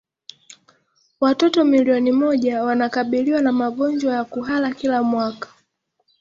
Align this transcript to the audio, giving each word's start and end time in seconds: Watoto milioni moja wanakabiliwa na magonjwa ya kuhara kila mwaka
Watoto 1.21 1.63
milioni 1.63 2.11
moja 2.11 2.63
wanakabiliwa 2.63 3.41
na 3.41 3.51
magonjwa 3.51 4.13
ya 4.13 4.23
kuhara 4.25 4.73
kila 4.73 5.03
mwaka 5.03 5.47